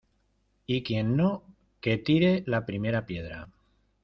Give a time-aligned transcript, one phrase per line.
[0.65, 1.43] y quien no,
[1.79, 3.49] que tire la primera piedra.